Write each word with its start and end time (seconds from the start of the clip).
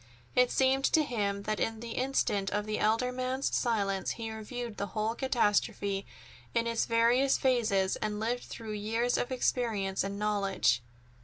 It 0.33 0.49
seemed 0.49 0.83
to 0.93 1.03
him 1.03 1.43
that 1.43 1.59
in 1.59 1.79
the 1.79 1.91
instant 1.91 2.49
of 2.49 2.65
the 2.65 2.79
elder 2.79 3.11
man's 3.11 3.55
silence 3.55 4.13
he 4.13 4.31
reviewed 4.31 4.77
the 4.77 4.87
whole 4.97 5.13
catastrophe 5.13 6.07
in 6.55 6.65
its 6.65 6.85
various 6.87 7.37
phases 7.37 7.97
and 7.97 8.19
lived 8.19 8.45
through 8.45 8.71
years 8.71 9.15
of 9.15 9.31
experience 9.31 10.03
and 10.03 10.17
knowledge. 10.17 10.81